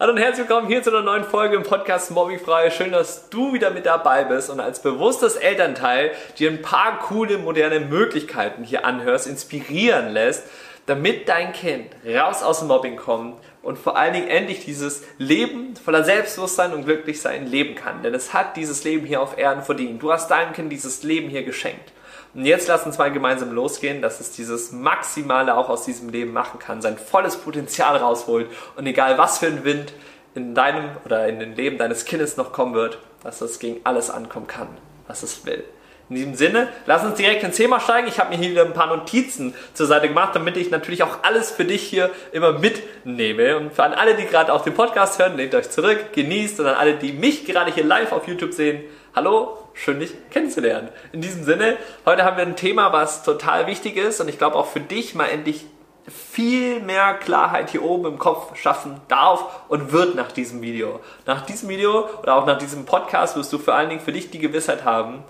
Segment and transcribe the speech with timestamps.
[0.00, 2.70] Hallo und herzlich willkommen hier zu einer neuen Folge im Podcast Mobbingfrei.
[2.70, 7.36] Schön, dass du wieder mit dabei bist und als bewusstes Elternteil dir ein paar coole,
[7.36, 10.44] moderne Möglichkeiten hier anhörst, inspirieren lässt,
[10.86, 15.76] damit dein Kind raus aus dem Mobbing kommt und vor allen Dingen endlich dieses Leben
[15.76, 18.02] voller Selbstbewusstsein und Glücklichsein leben kann.
[18.02, 20.02] Denn es hat dieses Leben hier auf Erden verdient.
[20.02, 21.92] Du hast deinem Kind dieses Leben hier geschenkt.
[22.32, 26.32] Und jetzt lass uns mal gemeinsam losgehen, dass es dieses Maximale auch aus diesem Leben
[26.32, 29.92] machen kann, sein volles Potenzial rausholt und egal was für ein Wind
[30.34, 34.10] in deinem oder in dem Leben deines Kindes noch kommen wird, dass es gegen alles
[34.10, 34.68] ankommen kann,
[35.08, 35.64] was es will.
[36.08, 38.08] In diesem Sinne, lass uns direkt ins Thema steigen.
[38.08, 41.22] Ich habe mir hier wieder ein paar Notizen zur Seite gemacht, damit ich natürlich auch
[41.22, 43.56] alles für dich hier immer mitnehme.
[43.56, 46.58] Und für alle, die gerade auch den Podcast hören, lehnt euch zurück, genießt.
[46.58, 48.82] Und an alle, die mich gerade hier live auf YouTube sehen,
[49.14, 50.88] hallo, schön dich kennenzulernen.
[51.12, 54.56] In diesem Sinne, heute haben wir ein Thema, was total wichtig ist und ich glaube
[54.56, 55.66] auch für dich mal endlich
[56.08, 61.00] viel mehr Klarheit hier oben im Kopf schaffen darf und wird nach diesem Video.
[61.26, 64.30] Nach diesem Video oder auch nach diesem Podcast wirst du vor allen Dingen für dich
[64.30, 65.24] die Gewissheit haben,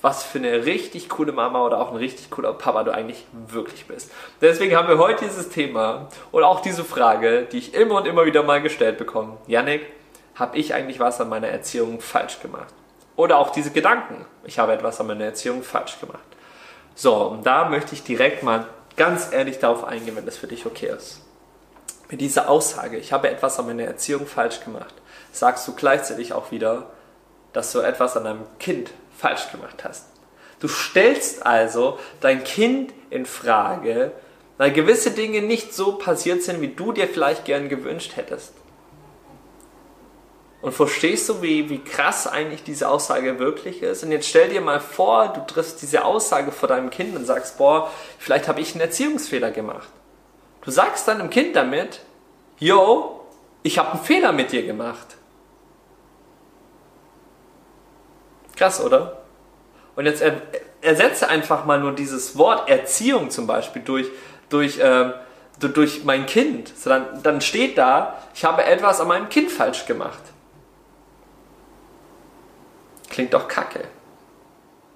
[0.00, 3.86] was für eine richtig coole Mama oder auch ein richtig cooler Papa du eigentlich wirklich
[3.86, 4.10] bist.
[4.40, 8.24] Deswegen haben wir heute dieses Thema und auch diese Frage, die ich immer und immer
[8.24, 9.36] wieder mal gestellt bekomme.
[9.46, 9.86] Janik,
[10.34, 12.74] habe ich eigentlich was an meiner Erziehung falsch gemacht?
[13.16, 16.20] Oder auch diese Gedanken, ich habe etwas an meiner Erziehung falsch gemacht.
[16.94, 20.66] So, und da möchte ich direkt mal ganz ehrlich darauf eingehen, wenn das für dich
[20.66, 21.20] okay ist.
[22.10, 24.94] Mit dieser Aussage, ich habe etwas an meiner Erziehung falsch gemacht,
[25.32, 26.90] sagst du gleichzeitig auch wieder,
[27.52, 30.06] dass du etwas an deinem Kind falsch gemacht hast.
[30.60, 34.12] Du stellst also dein Kind in Frage,
[34.58, 38.52] weil gewisse Dinge nicht so passiert sind, wie du dir vielleicht gern gewünscht hättest.
[40.62, 44.04] Und verstehst du, wie, wie krass eigentlich diese Aussage wirklich ist?
[44.04, 47.58] Und jetzt stell dir mal vor, du triffst diese Aussage vor deinem Kind und sagst,
[47.58, 49.88] boah, vielleicht habe ich einen Erziehungsfehler gemacht.
[50.60, 52.00] Du sagst deinem Kind damit,
[52.60, 53.26] yo,
[53.64, 55.16] ich habe einen Fehler mit dir gemacht.
[58.54, 59.22] Krass, oder?
[59.96, 60.40] Und jetzt er,
[60.80, 64.06] ersetze einfach mal nur dieses Wort Erziehung zum Beispiel durch,
[64.48, 65.12] durch, äh,
[65.58, 66.72] durch mein Kind.
[66.78, 70.22] So dann, dann steht da, ich habe etwas an meinem Kind falsch gemacht.
[73.12, 73.80] Klingt doch kacke.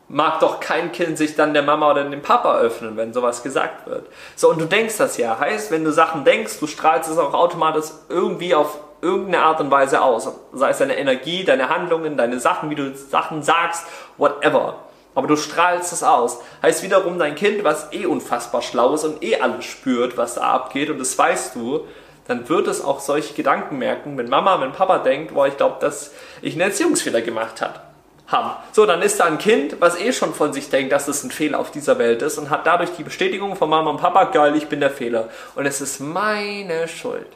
[0.08, 3.86] Mag doch kein Kind sich dann der Mama oder dem Papa öffnen, wenn sowas gesagt
[3.86, 4.06] wird.
[4.36, 5.38] So, und du denkst das ja.
[5.38, 9.70] Heißt, wenn du Sachen denkst, du strahlst es auch automatisch irgendwie auf irgendeine Art und
[9.70, 10.30] Weise aus.
[10.54, 14.78] Sei es deine Energie, deine Handlungen, deine Sachen, wie du Sachen sagst, whatever.
[15.14, 16.40] Aber du strahlst es aus.
[16.62, 20.42] Heißt wiederum, dein Kind, was eh unfassbar schlau ist und eh alles spürt, was da
[20.42, 21.86] abgeht, und das weißt du,
[22.28, 25.76] dann wird es auch solche Gedanken merken, wenn Mama, wenn Papa denkt, boah, ich glaube,
[25.80, 27.85] dass ich einen Erziehungsfehler gemacht habe
[28.26, 28.56] haben.
[28.72, 31.30] So, dann ist da ein Kind, was eh schon von sich denkt, dass es ein
[31.30, 34.56] Fehler auf dieser Welt ist und hat dadurch die Bestätigung von Mama und Papa, geil,
[34.56, 35.28] ich bin der Fehler.
[35.54, 37.28] Und es ist meine Schuld.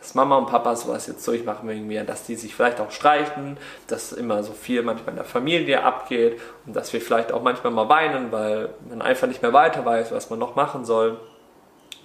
[0.00, 3.58] Dass Mama und Papa sowas jetzt durchmachen wegen mir, dass die sich vielleicht auch streiten,
[3.86, 7.72] dass immer so viel manchmal in der Familie abgeht und dass wir vielleicht auch manchmal
[7.72, 11.18] mal weinen, weil man einfach nicht mehr weiter weiß, was man noch machen soll.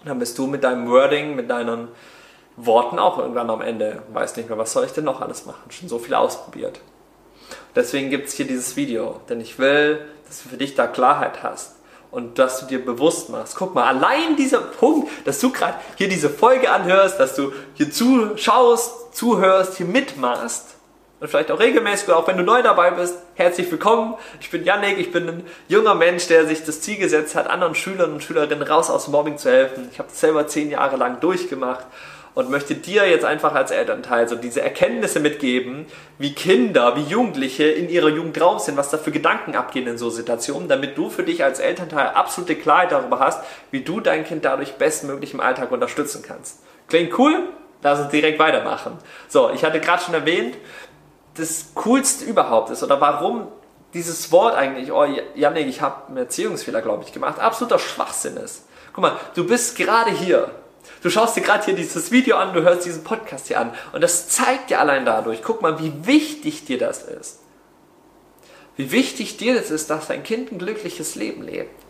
[0.03, 1.87] Dann bist du mit deinem Wording, mit deinen
[2.57, 5.71] Worten auch irgendwann am Ende, weißt nicht mehr, was soll ich denn noch alles machen?
[5.71, 6.81] Schon so viel ausprobiert.
[7.75, 11.43] Deswegen gibt es hier dieses Video, denn ich will, dass du für dich da Klarheit
[11.43, 11.75] hast
[12.09, 13.57] und dass du dir bewusst machst.
[13.57, 17.91] Guck mal, allein dieser Punkt, dass du gerade hier diese Folge anhörst, dass du hier
[17.91, 20.75] zuschaust, zuhörst, hier mitmachst
[21.19, 24.15] und vielleicht auch regelmäßig oder auch wenn du neu dabei bist, herzlich willkommen.
[24.39, 27.75] Ich bin Yannick, ich bin ein junger Mensch, der sich das Ziel gesetzt hat, anderen
[27.75, 29.89] Schülern und Schülerinnen raus aus dem Mobbing zu helfen.
[29.91, 31.85] Ich habe das selber zehn Jahre lang durchgemacht
[32.35, 35.87] und möchte dir jetzt einfach als Elternteil so diese Erkenntnisse mitgeben,
[36.19, 39.97] wie Kinder, wie Jugendliche in ihrer Jugend drauf sind, was da für Gedanken abgehen in
[39.97, 43.41] so Situationen, damit du für dich als Elternteil absolute Klarheit darüber hast,
[43.71, 46.59] wie du dein Kind dadurch bestmöglich im Alltag unterstützen kannst.
[46.87, 47.49] Klingt cool?
[47.81, 48.97] Lass uns direkt weitermachen.
[49.27, 50.57] So, ich hatte gerade schon erwähnt,
[51.37, 53.47] das Coolste überhaupt ist oder warum
[53.93, 58.67] dieses Wort eigentlich, oh Janik, ich habe einen Erziehungsfehler, glaube ich, gemacht, absoluter Schwachsinn ist.
[58.91, 60.51] Guck mal, du bist gerade hier
[61.01, 64.01] Du schaust dir gerade hier dieses Video an, du hörst diesen Podcast hier an und
[64.01, 67.39] das zeigt dir allein dadurch, guck mal, wie wichtig dir das ist.
[68.75, 71.85] Wie wichtig dir das ist, dass dein Kind ein glückliches Leben lebt.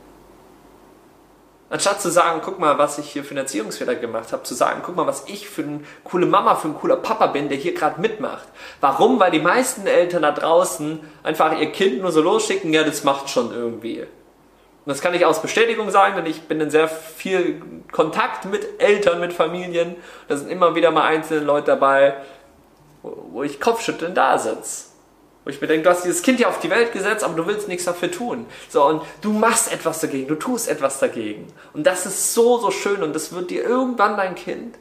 [1.68, 4.96] Anstatt zu sagen, guck mal, was ich hier für Erziehungsfehler gemacht habe, zu sagen, guck
[4.96, 8.00] mal, was ich für eine coole Mama, für ein cooler Papa bin, der hier gerade
[8.00, 8.48] mitmacht.
[8.82, 9.20] Warum?
[9.20, 13.30] Weil die meisten Eltern da draußen einfach ihr Kind nur so losschicken, ja, das macht
[13.30, 14.06] schon irgendwie.
[14.86, 17.62] Und das kann ich aus Bestätigung sagen, denn ich bin in sehr viel
[17.92, 19.96] Kontakt mit Eltern, mit Familien.
[20.28, 22.14] Da sind immer wieder mal einzelne Leute dabei,
[23.02, 24.86] wo ich kopfschüttelnd da sitze.
[25.44, 27.48] Wo ich mir denke, du hast dieses Kind ja auf die Welt gesetzt, aber du
[27.48, 28.46] willst nichts dafür tun.
[28.70, 31.48] So, und du machst etwas dagegen, du tust etwas dagegen.
[31.74, 34.78] Und das ist so, so schön und das wird dir irgendwann dein Kind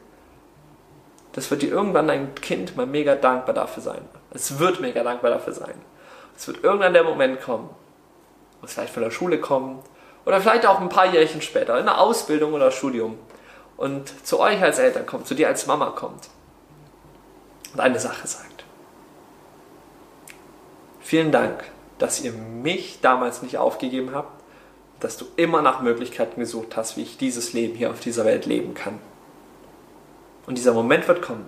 [1.35, 4.01] das wird dir irgendwann dein Kind mal mega dankbar dafür sein.
[4.31, 5.73] Es wird mega dankbar dafür sein.
[6.37, 7.69] Es wird irgendwann der Moment kommen,
[8.61, 9.83] wo es vielleicht von der Schule kommt
[10.25, 13.17] oder vielleicht auch ein paar Jährchen später in der Ausbildung oder Studium
[13.77, 16.29] und zu euch als Eltern kommt, zu dir als Mama kommt
[17.73, 18.63] und eine Sache sagt.
[21.01, 21.63] Vielen Dank,
[21.99, 24.41] dass ihr mich damals nicht aufgegeben habt,
[24.99, 28.45] dass du immer nach Möglichkeiten gesucht hast, wie ich dieses Leben hier auf dieser Welt
[28.45, 28.99] leben kann.
[30.47, 31.45] Und dieser Moment wird kommen,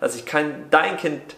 [0.00, 1.36] dass ich kein, dein Kind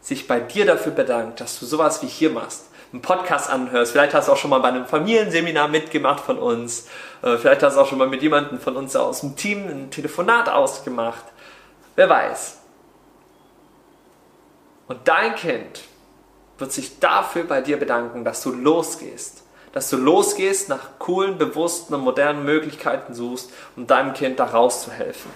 [0.00, 3.92] sich bei dir dafür bedankt, dass du sowas wie hier machst, einen Podcast anhörst.
[3.92, 6.88] Vielleicht hast du auch schon mal bei einem Familienseminar mitgemacht von uns.
[7.22, 9.90] Äh, vielleicht hast du auch schon mal mit jemandem von uns aus dem Team ein
[9.90, 11.24] Telefonat ausgemacht.
[11.96, 12.58] Wer weiß.
[14.88, 15.82] Und dein Kind
[16.58, 19.42] wird sich dafür bei dir bedanken, dass du losgehst.
[19.72, 25.30] Dass du losgehst, nach coolen, bewussten und modernen Möglichkeiten suchst, um deinem Kind da rauszuhelfen.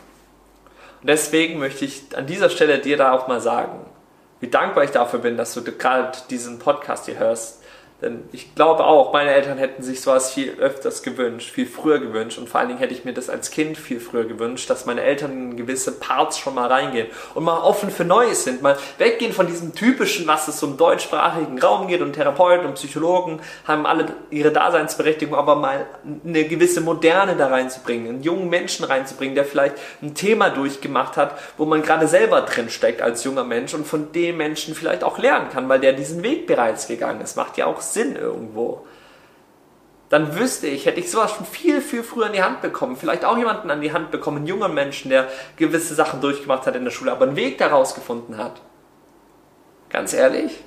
[1.00, 3.86] Und deswegen möchte ich an dieser Stelle dir da auch mal sagen,
[4.46, 7.64] wie dankbar ich dafür bin, dass du gerade diesen Podcast hier hörst.
[8.02, 12.36] Denn ich glaube auch, meine Eltern hätten sich sowas viel öfters gewünscht, viel früher gewünscht.
[12.36, 15.02] Und vor allen Dingen hätte ich mir das als Kind viel früher gewünscht, dass meine
[15.02, 19.32] Eltern in gewisse Parts schon mal reingehen und mal offen für Neues sind, mal weggehen
[19.32, 24.06] von diesem typischen, was es um deutschsprachigen Raum geht und Therapeuten und Psychologen haben alle
[24.30, 25.86] ihre Daseinsberechtigung, aber mal
[26.22, 31.38] eine gewisse Moderne da reinzubringen, einen jungen Menschen reinzubringen, der vielleicht ein Thema durchgemacht hat,
[31.56, 35.16] wo man gerade selber drin steckt als junger Mensch und von dem Menschen vielleicht auch
[35.16, 37.36] lernen kann, weil der diesen Weg bereits gegangen ist.
[37.36, 38.86] Macht ja auch Sinn irgendwo.
[40.08, 42.96] Dann wüsste ich, hätte ich sowas schon viel, viel früher in die Hand bekommen.
[42.96, 46.76] Vielleicht auch jemanden an die Hand bekommen, einen jungen Menschen, der gewisse Sachen durchgemacht hat
[46.76, 48.60] in der Schule, aber einen Weg daraus gefunden hat.
[49.90, 50.62] Ganz ehrlich,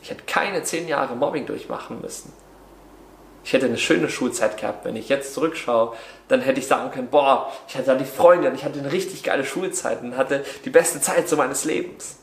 [0.00, 2.32] ich hätte keine zehn Jahre Mobbing durchmachen müssen.
[3.42, 4.84] Ich hätte eine schöne Schulzeit gehabt.
[4.84, 5.96] Wenn ich jetzt zurückschaue,
[6.28, 8.92] dann hätte ich sagen können, boah, ich hatte da die Freunde und ich hatte eine
[8.92, 12.17] richtig geile Schulzeit und hatte die beste Zeit so meines Lebens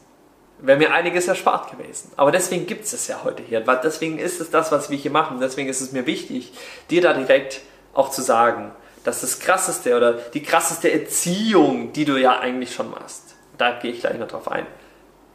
[0.60, 2.12] wäre mir einiges erspart gewesen.
[2.16, 3.62] Aber deswegen gibt es es ja heute hier.
[3.84, 5.40] Deswegen ist es das, was wir hier machen.
[5.40, 6.54] Deswegen ist es mir wichtig,
[6.90, 7.62] dir da direkt
[7.94, 8.72] auch zu sagen,
[9.04, 13.92] dass das krasseste oder die krasseste Erziehung, die du ja eigentlich schon machst, da gehe
[13.92, 14.66] ich gleich noch drauf ein,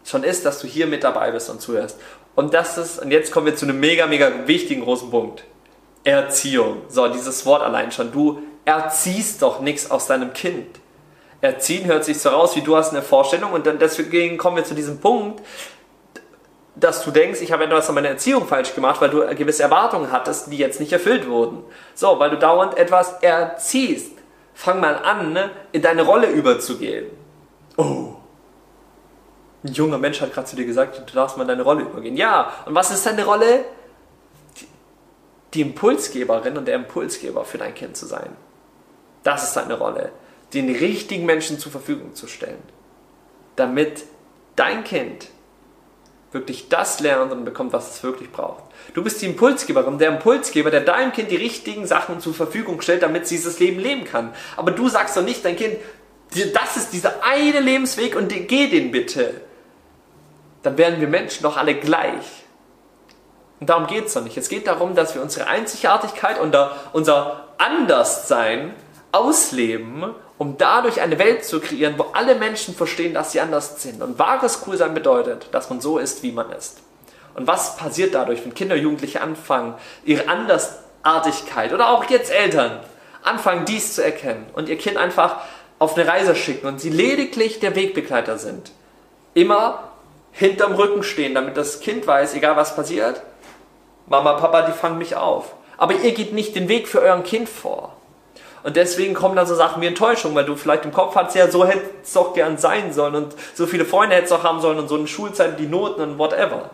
[0.04, 1.98] schon ist, dass du hier mit dabei bist und zuhörst.
[2.34, 5.44] Und das ist, und jetzt kommen wir zu einem mega, mega wichtigen großen Punkt.
[6.04, 6.82] Erziehung.
[6.88, 8.12] So, dieses Wort allein schon.
[8.12, 10.80] Du erziehst doch nichts aus deinem Kind.
[11.40, 14.64] Erziehen hört sich so raus, wie du hast eine Vorstellung und dann deswegen kommen wir
[14.64, 15.40] zu diesem Punkt,
[16.76, 20.12] dass du denkst, ich habe etwas an meiner Erziehung falsch gemacht, weil du gewisse Erwartungen
[20.12, 21.62] hattest, die jetzt nicht erfüllt wurden.
[21.94, 24.12] So, weil du dauernd etwas erziehst.
[24.54, 27.06] Fang mal an, ne, in deine Rolle überzugehen.
[27.76, 28.14] Oh.
[29.62, 32.16] Ein junger Mensch hat gerade zu dir gesagt, du darfst mal in deine Rolle übergehen.
[32.16, 33.64] Ja, und was ist deine Rolle?
[35.54, 38.36] Die, Impulsgeberin und der Impulsgeber für dein Kind zu sein.
[39.22, 40.12] Das ist deine Rolle
[40.54, 42.62] den richtigen Menschen zur Verfügung zu stellen,
[43.56, 44.04] damit
[44.56, 45.28] dein Kind
[46.32, 48.62] wirklich das lernt und bekommt, was es wirklich braucht.
[48.94, 53.02] Du bist die Impulsgeberin, der Impulsgeber, der deinem Kind die richtigen Sachen zur Verfügung stellt,
[53.02, 54.32] damit sie dieses Leben leben kann.
[54.56, 55.76] Aber du sagst doch nicht dein Kind,
[56.54, 59.40] das ist dieser eine Lebensweg und geh den bitte.
[60.62, 62.44] Dann werden wir Menschen doch alle gleich.
[63.58, 64.36] Und darum geht es doch nicht.
[64.36, 66.56] Es geht darum, dass wir unsere Einzigartigkeit und
[66.92, 68.74] unser Anderssein
[69.12, 74.00] ausleben um dadurch eine Welt zu kreieren, wo alle Menschen verstehen, dass sie anders sind.
[74.00, 76.78] Und wahres Coolsein bedeutet, dass man so ist, wie man ist.
[77.34, 82.80] Und was passiert dadurch, wenn Kinder, Jugendliche anfangen, ihre Andersartigkeit oder auch jetzt Eltern
[83.22, 85.42] anfangen, dies zu erkennen und ihr Kind einfach
[85.78, 88.72] auf eine Reise schicken und sie lediglich der Wegbegleiter sind.
[89.34, 89.90] Immer
[90.32, 93.20] hinterm Rücken stehen, damit das Kind weiß, egal was passiert,
[94.06, 95.54] Mama, Papa, die fangen mich auf.
[95.76, 97.99] Aber ihr geht nicht den Weg für euer Kind vor.
[98.62, 101.50] Und deswegen kommen dann so Sachen wie Enttäuschung, weil du vielleicht im Kopf hast, ja,
[101.50, 104.60] so hätte es doch gern sein sollen und so viele Freunde hätte es doch haben
[104.60, 106.70] sollen und so eine Schulzeit, die Noten und whatever.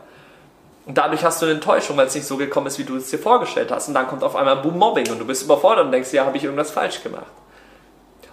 [0.86, 3.10] Und dadurch hast du eine Enttäuschung, weil es nicht so gekommen ist, wie du es
[3.10, 3.88] dir vorgestellt hast.
[3.88, 6.36] Und dann kommt auf einmal Boom Mobbing und du bist überfordert und denkst, ja, habe
[6.36, 7.26] ich irgendwas falsch gemacht.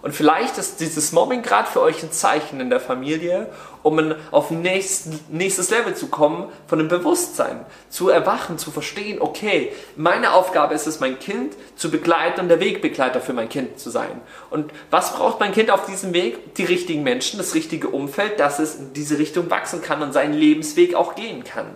[0.04, 3.48] Und vielleicht ist dieses Mobbing gerade für euch ein Zeichen in der Familie,
[3.84, 9.72] um auf ein nächstes Level zu kommen von dem Bewusstsein, zu erwachen, zu verstehen, okay,
[9.96, 13.90] meine Aufgabe ist es, mein Kind zu begleiten und der Wegbegleiter für mein Kind zu
[13.90, 14.20] sein.
[14.50, 16.56] Und was braucht mein Kind auf diesem Weg?
[16.56, 20.34] Die richtigen Menschen, das richtige Umfeld, dass es in diese Richtung wachsen kann und seinen
[20.34, 21.68] Lebensweg auch gehen kann.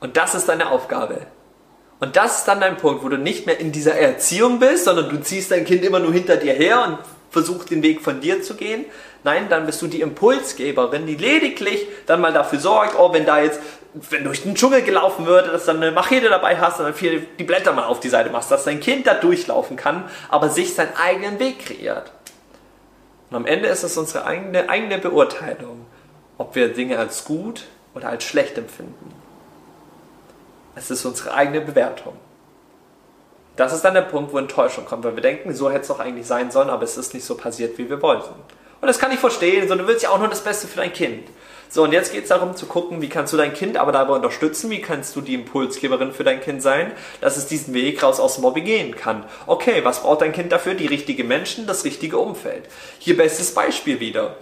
[0.00, 1.26] Und das ist deine Aufgabe.
[2.00, 5.08] Und das ist dann dein Punkt, wo du nicht mehr in dieser Erziehung bist, sondern
[5.08, 6.98] du ziehst dein Kind immer nur hinter dir her und
[7.30, 8.84] versuchst den Weg von dir zu gehen.
[9.24, 13.42] Nein, dann bist du die Impulsgeberin, die lediglich dann mal dafür sorgt, oh, wenn da
[13.42, 13.60] jetzt,
[13.94, 17.26] wenn durch den Dschungel gelaufen würde, dass du dann eine Machete dabei hast und dann
[17.38, 20.74] die Blätter mal auf die Seite machst, dass dein Kind da durchlaufen kann, aber sich
[20.74, 22.12] seinen eigenen Weg kreiert.
[23.30, 25.86] Und am Ende ist es unsere eigene, eigene Beurteilung,
[26.38, 29.23] ob wir Dinge als gut oder als schlecht empfinden.
[30.74, 32.14] Es ist unsere eigene Bewertung.
[33.56, 36.00] Das ist dann der Punkt, wo Enttäuschung kommt, weil wir denken, so hätte es doch
[36.00, 38.34] eigentlich sein sollen, aber es ist nicht so passiert, wie wir wollten.
[38.80, 40.92] Und das kann ich verstehen, so, du willst ja auch nur das Beste für dein
[40.92, 41.28] Kind.
[41.70, 44.14] So, und jetzt geht es darum zu gucken, wie kannst du dein Kind aber dabei
[44.14, 48.20] unterstützen, wie kannst du die Impulsgeberin für dein Kind sein, dass es diesen Weg raus
[48.20, 49.24] aus Mobbing gehen kann.
[49.46, 50.74] Okay, was braucht dein Kind dafür?
[50.74, 52.68] Die richtigen Menschen, das richtige Umfeld.
[52.98, 54.36] Hier bestes Beispiel wieder.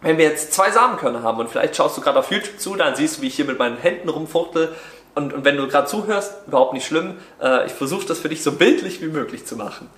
[0.00, 2.96] Wenn wir jetzt zwei Samenkörner haben und vielleicht schaust du gerade auf YouTube zu, dann
[2.96, 4.74] siehst du, wie ich hier mit meinen Händen rumfuchtel,
[5.14, 8.42] und, und wenn du gerade zuhörst, überhaupt nicht schlimm, äh, ich versuche das für dich
[8.42, 9.90] so bildlich wie möglich zu machen.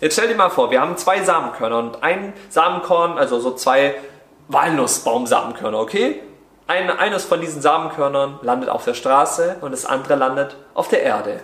[0.00, 3.94] Jetzt stell dir mal vor, wir haben zwei Samenkörner und ein Samenkorn, also so zwei
[4.48, 6.22] Walnussbaumsamenkörner, okay?
[6.66, 11.02] Ein, eines von diesen Samenkörnern landet auf der Straße und das andere landet auf der
[11.02, 11.40] Erde.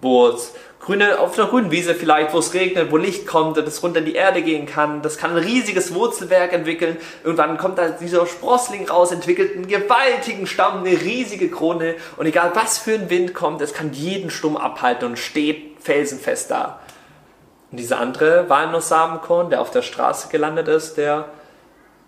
[0.00, 0.52] Wo es
[0.84, 4.00] grüne, auf einer grünen Wiese vielleicht, wo es regnet, wo Licht kommt und es runter
[4.00, 5.02] in die Erde gehen kann.
[5.02, 6.98] Das kann ein riesiges Wurzelwerk entwickeln.
[7.24, 11.96] Irgendwann kommt da dieser Sprossling raus, entwickelt einen gewaltigen Stamm, eine riesige Krone.
[12.16, 16.50] Und egal was für ein Wind kommt, es kann jeden Sturm abhalten und steht felsenfest
[16.50, 16.80] da.
[17.70, 21.30] Und dieser andere Walnusssamenkorn, der auf der Straße gelandet ist, der,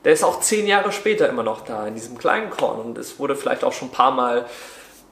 [0.04, 2.78] der ist auch zehn Jahre später immer noch da, in diesem kleinen Korn.
[2.78, 4.44] Und es wurde vielleicht auch schon ein paar Mal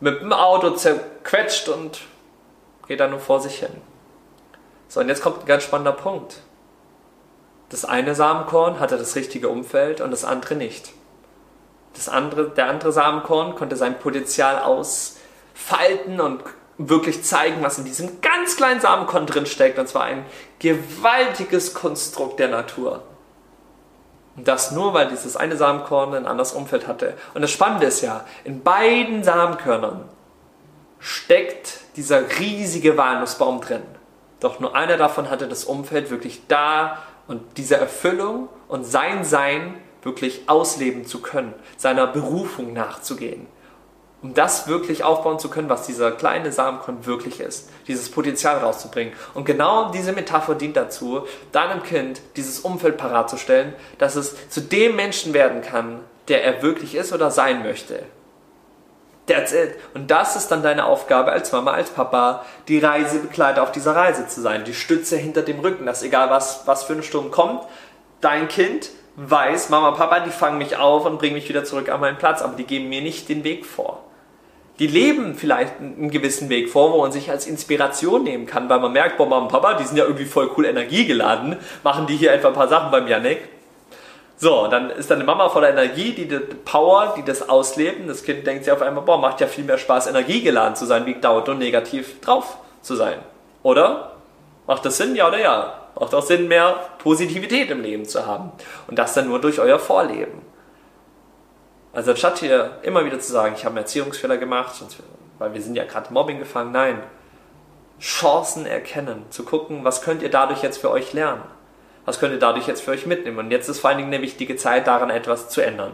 [0.01, 2.01] mit dem Auto zerquetscht und
[2.87, 3.81] geht da nur vor sich hin.
[4.89, 6.41] So, und jetzt kommt ein ganz spannender Punkt.
[7.71, 10.93] Das eine Samenkorn hatte das richtige Umfeld und das andere nicht.
[11.95, 16.45] Das andere, der andere Samenkorn konnte sein Potenzial ausfalten und
[16.77, 19.79] wirklich zeigen, was in diesem ganz kleinen Samenkorn drin steckt.
[19.79, 20.27] Und zwar ein
[20.59, 23.03] gewaltiges Konstrukt der Natur.
[24.37, 27.15] Und das nur, weil dieses eine Samenkorn ein anderes Umfeld hatte.
[27.35, 30.09] Und das Spannende ist ja, in beiden Samenkörnern
[30.99, 33.83] steckt dieser riesige Walnussbaum drin.
[34.41, 39.77] Doch nur einer davon hatte das Umfeld wirklich da und diese Erfüllung und sein Sein
[40.03, 43.47] wirklich ausleben zu können, seiner Berufung nachzugehen.
[44.23, 49.13] Um das wirklich aufbauen zu können, was dieser kleine Samenkorn wirklich ist, dieses Potenzial rauszubringen.
[49.35, 54.49] Und genau diese Metapher dient dazu, deinem Kind dieses Umfeld parat zu stellen, dass es
[54.49, 58.03] zu dem Menschen werden kann, der er wirklich ist oder sein möchte.
[59.27, 59.77] That's it.
[59.95, 64.29] Und das ist dann deine Aufgabe als Mama, als Papa, die Reisebegleiter auf dieser Reise
[64.29, 67.63] zu sein, die Stütze hinter dem Rücken, dass egal was, was für ein Sturm kommt,
[68.21, 72.01] dein Kind weiß, Mama, Papa, die fangen mich auf und bringen mich wieder zurück an
[72.01, 74.03] meinen Platz, aber die geben mir nicht den Weg vor.
[74.81, 78.81] Die leben vielleicht einen gewissen Weg vor, wo man sich als Inspiration nehmen kann, weil
[78.81, 82.17] man merkt, boah, Mama und Papa, die sind ja irgendwie voll cool energiegeladen, machen die
[82.17, 83.54] hier einfach ein paar Sachen beim Janik
[84.45, 88.07] so, dann ist deine Mama voller Energie, die, die Power, die das ausleben.
[88.07, 91.07] Das Kind denkt sich auf einmal, boah, macht ja viel mehr Spaß, energiegeladen zu sein,
[91.07, 93.21] wie dauert und negativ drauf zu sein.
[93.63, 94.13] Oder?
[94.67, 95.17] Macht das Sinn?
[95.17, 95.81] Ja oder ja?
[95.99, 98.53] Macht auch Sinn, mehr Positivität im Leben zu haben.
[98.87, 100.43] Und das dann nur durch euer Vorleben.
[101.95, 104.75] Also anstatt hier immer wieder zu sagen, ich habe einen Erziehungsfehler gemacht,
[105.39, 107.03] weil wir sind ja gerade Mobbing gefangen, nein.
[107.99, 111.41] Chancen erkennen, zu gucken, was könnt ihr dadurch jetzt für euch lernen
[112.05, 113.39] was könnt ihr dadurch jetzt für euch mitnehmen?
[113.39, 115.93] Und jetzt ist vor allen Dingen eine wichtige Zeit, daran etwas zu ändern.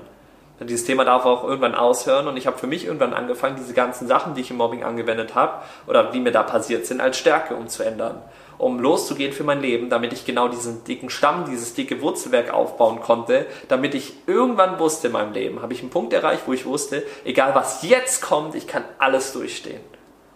[0.69, 4.07] Dieses Thema darf auch irgendwann aushören und ich habe für mich irgendwann angefangen, diese ganzen
[4.07, 7.55] Sachen, die ich im Mobbing angewendet habe oder die mir da passiert sind, als Stärke
[7.55, 8.21] umzuändern.
[8.59, 13.01] Um loszugehen für mein Leben, damit ich genau diesen dicken Stamm, dieses dicke Wurzelwerk aufbauen
[13.01, 16.67] konnte, damit ich irgendwann wusste in meinem Leben, habe ich einen Punkt erreicht, wo ich
[16.67, 19.81] wusste, egal was jetzt kommt, ich kann alles durchstehen.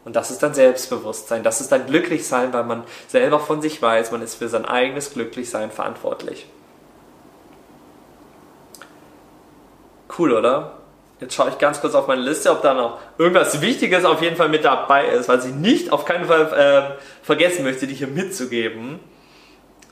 [0.04, 4.12] Und das ist dann Selbstbewusstsein, das ist dann Glücklichsein, weil man selber von sich weiß,
[4.12, 6.46] man ist für sein eigenes Glücklichsein verantwortlich.
[10.16, 10.73] Cool, oder?
[11.20, 14.37] Jetzt schaue ich ganz kurz auf meine Liste, ob da noch irgendwas Wichtiges auf jeden
[14.37, 18.08] Fall mit dabei ist, was ich nicht auf keinen Fall äh, vergessen möchte, dich hier
[18.08, 19.00] mitzugeben.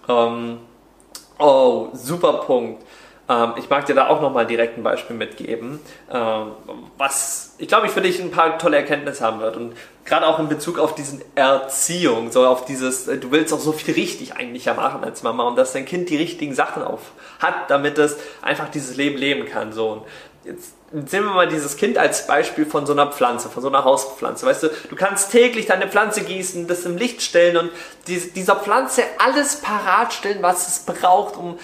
[0.08, 0.58] Ähm,
[1.38, 2.84] oh, super Punkt.
[3.32, 5.80] Ähm, ich mag dir da auch nochmal direkt ein Beispiel mitgeben,
[6.12, 6.52] ähm,
[6.98, 9.56] was ich glaube, ich für dich ein paar tolle Erkenntnisse haben wird.
[9.56, 9.74] Und
[10.04, 13.72] gerade auch in Bezug auf diesen Erziehung, so auf dieses, äh, du willst auch so
[13.72, 17.12] viel richtig eigentlich ja machen als Mama und dass dein Kind die richtigen Sachen auf
[17.38, 19.72] hat, damit es einfach dieses Leben leben kann.
[19.72, 19.92] So.
[19.92, 20.02] Und
[20.44, 23.84] jetzt sehen wir mal dieses Kind als Beispiel von so einer Pflanze, von so einer
[23.84, 24.44] Hauspflanze.
[24.44, 27.70] Weißt du, du kannst täglich deine Pflanze gießen, das im Licht stellen und
[28.06, 31.58] dieser Pflanze alles parat stellen, was es braucht, um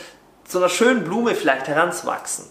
[0.48, 2.46] so einer schönen Blume vielleicht heranzuwachsen.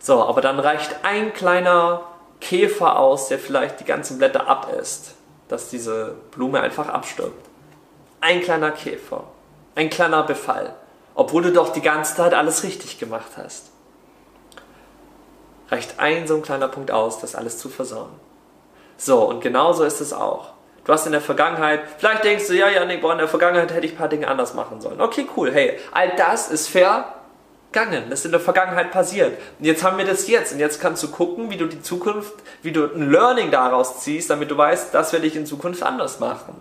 [0.00, 2.02] So, aber dann reicht ein kleiner
[2.40, 5.14] Käfer aus, der vielleicht die ganzen Blätter abisst,
[5.48, 7.48] dass diese Blume einfach abstirbt.
[8.20, 9.24] Ein kleiner Käfer,
[9.76, 10.74] ein kleiner Befall,
[11.14, 13.70] obwohl du doch die ganze Zeit alles richtig gemacht hast.
[15.68, 18.10] Reicht ein so ein kleiner Punkt aus, das alles zu versauen.
[18.96, 20.54] So, und genauso ist es auch.
[20.84, 23.86] Du hast in der Vergangenheit, vielleicht denkst du, ja, Janik, boah, in der Vergangenheit hätte
[23.86, 25.00] ich ein paar Dinge anders machen sollen.
[25.00, 27.04] Okay, cool, hey, all das ist fair,
[27.72, 28.04] gegangen.
[28.10, 29.38] Das ist in der Vergangenheit passiert.
[29.58, 30.52] Und jetzt haben wir das jetzt.
[30.52, 34.30] Und jetzt kannst du gucken, wie du die Zukunft, wie du ein Learning daraus ziehst,
[34.30, 36.54] damit du weißt, das werde ich in Zukunft anders machen.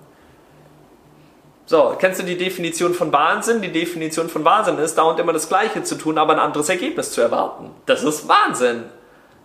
[1.65, 3.61] So, kennst du die Definition von Wahnsinn?
[3.61, 7.11] Die Definition von Wahnsinn ist, dauernd immer das Gleiche zu tun, aber ein anderes Ergebnis
[7.11, 7.71] zu erwarten.
[7.85, 8.85] Das ist Wahnsinn.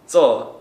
[0.06, 0.53] So.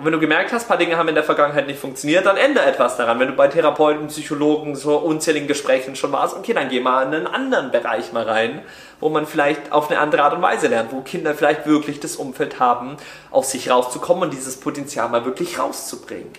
[0.00, 2.64] Und wenn du gemerkt hast, paar Dinge haben in der Vergangenheit nicht funktioniert, dann ändere
[2.64, 3.20] etwas daran.
[3.20, 7.12] Wenn du bei Therapeuten, Psychologen, so unzähligen Gesprächen schon warst, okay, dann geh mal in
[7.12, 8.62] einen anderen Bereich mal rein,
[8.98, 12.16] wo man vielleicht auf eine andere Art und Weise lernt, wo Kinder vielleicht wirklich das
[12.16, 12.96] Umfeld haben,
[13.30, 16.32] aus sich rauszukommen und dieses Potenzial mal wirklich rauszubringen.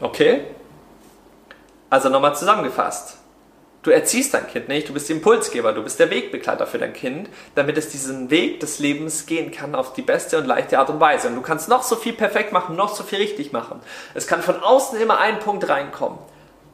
[0.00, 0.46] Okay?
[1.90, 3.18] Also nochmal zusammengefasst.
[3.86, 7.28] Du erziehst dein Kind nicht, du bist Impulsgeber, du bist der Wegbegleiter für dein Kind,
[7.54, 10.98] damit es diesen Weg des Lebens gehen kann auf die beste und leichte Art und
[10.98, 11.28] Weise.
[11.28, 13.78] Und du kannst noch so viel perfekt machen, noch so viel richtig machen.
[14.12, 16.18] Es kann von außen immer ein Punkt reinkommen,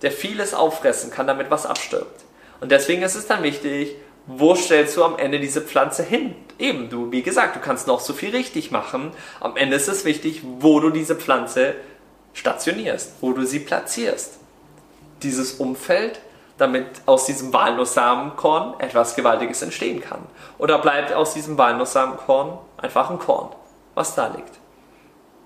[0.00, 2.24] der vieles auffressen kann, damit was abstirbt.
[2.62, 3.94] Und deswegen ist es dann wichtig,
[4.26, 6.34] wo stellst du am Ende diese Pflanze hin?
[6.58, 9.10] Eben, du, wie gesagt, du kannst noch so viel richtig machen.
[9.38, 11.74] Am Ende ist es wichtig, wo du diese Pflanze
[12.32, 14.38] stationierst, wo du sie platzierst
[15.22, 16.18] dieses Umfeld,
[16.58, 20.20] damit aus diesem Walnusssamenkorn etwas Gewaltiges entstehen kann?
[20.58, 23.50] Oder bleibt aus diesem Walnusssamenkorn einfach ein Korn,
[23.94, 24.58] was da liegt?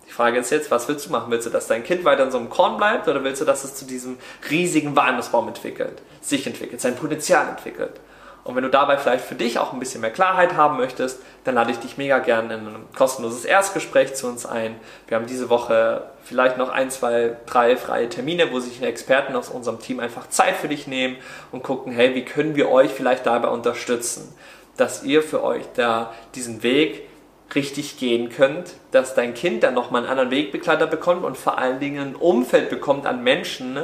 [0.07, 1.31] Die Frage ist jetzt, was willst du machen?
[1.31, 3.65] Willst du, dass dein Kind weiter in so einem Korn bleibt oder willst du, dass
[3.65, 4.19] es zu diesem
[4.51, 8.01] riesigen Walnussbaum entwickelt, sich entwickelt, sein Potenzial entwickelt?
[8.47, 11.57] Und wenn du dabei vielleicht für dich auch ein bisschen mehr Klarheit haben möchtest, dann
[11.57, 14.77] lade ich dich mega gerne in ein kostenloses Erstgespräch zu uns ein.
[15.09, 19.49] Wir haben diese Woche vielleicht noch ein, zwei, drei freie Termine, wo sich Experten aus
[19.49, 21.17] unserem Team einfach Zeit für dich nehmen
[21.51, 24.33] und gucken, hey, wie können wir euch vielleicht dabei unterstützen,
[24.77, 27.09] dass ihr für euch da diesen Weg
[27.53, 31.81] richtig gehen könnt, dass dein Kind dann nochmal einen anderen Wegbegleiter bekommt und vor allen
[31.81, 33.77] Dingen ein Umfeld bekommt an Menschen,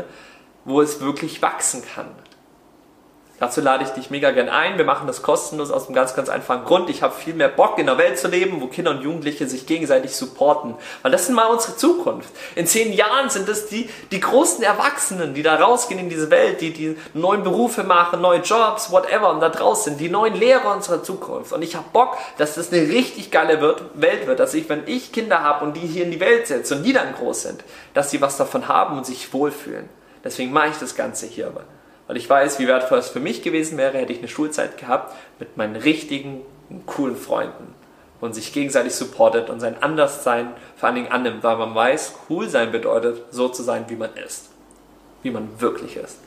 [0.65, 2.07] wo es wirklich wachsen kann.
[3.43, 4.79] Dazu lade ich dich mega gern ein.
[4.79, 6.89] Wir machen das kostenlos aus einem ganz, ganz einfachen Grund.
[6.89, 9.67] Ich habe viel mehr Bock, in einer Welt zu leben, wo Kinder und Jugendliche sich
[9.67, 10.77] gegenseitig supporten.
[11.03, 12.29] Weil das sind mal unsere Zukunft.
[12.55, 16.61] In zehn Jahren sind es die, die großen Erwachsenen, die da rausgehen in diese Welt,
[16.61, 20.77] die die neuen Berufe machen, neue Jobs, whatever, und da draußen sind die neuen Lehrer
[20.77, 21.53] unserer Zukunft.
[21.53, 23.61] Und ich habe Bock, dass das eine richtig geile
[23.95, 26.77] Welt wird, dass ich, wenn ich Kinder habe und die hier in die Welt setze
[26.77, 29.89] und die dann groß sind, dass sie was davon haben und sich wohlfühlen.
[30.23, 31.49] Deswegen mache ich das Ganze hier.
[31.49, 31.65] Aber
[32.13, 35.17] weil ich weiß, wie wertvoll es für mich gewesen wäre, hätte ich eine Schulzeit gehabt
[35.39, 36.43] mit meinen richtigen,
[36.85, 37.75] coolen Freunden
[38.21, 42.51] und sich gegenseitig supportet und sein Anderssein vor allen Dingen annimmt, weil man weiß, cool
[42.51, 44.51] sein bedeutet, so zu sein, wie man ist.
[45.23, 46.19] Wie man wirklich ist.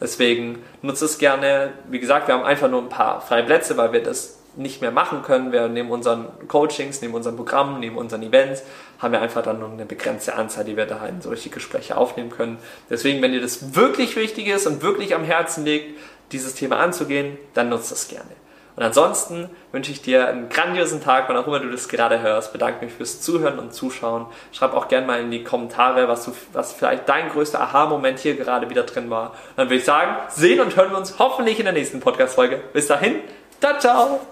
[0.00, 1.74] Deswegen nutze es gerne.
[1.90, 4.90] Wie gesagt, wir haben einfach nur ein paar freie Plätze, weil wir das nicht mehr
[4.90, 5.52] machen können.
[5.52, 8.62] Wir neben unseren Coachings, neben unseren Programmen, neben unseren Events
[8.98, 12.30] haben wir einfach dann nur eine begrenzte Anzahl, die wir da in solche Gespräche aufnehmen
[12.30, 12.58] können.
[12.88, 15.98] Deswegen, wenn dir das wirklich wichtig ist und wirklich am Herzen liegt,
[16.32, 18.30] dieses Thema anzugehen, dann nutzt das gerne.
[18.76, 22.52] Und ansonsten wünsche ich dir einen grandiosen Tag, wann auch immer du das gerade hörst.
[22.52, 24.26] Bedanke mich fürs Zuhören und Zuschauen.
[24.52, 28.36] Schreib auch gerne mal in die Kommentare, was, du, was vielleicht dein größter Aha-Moment hier
[28.36, 29.30] gerade wieder drin war.
[29.30, 32.60] Und dann würde ich sagen, sehen und hören wir uns hoffentlich in der nächsten Podcast-Folge.
[32.74, 33.20] Bis dahin,
[33.60, 34.26] ciao, ciao!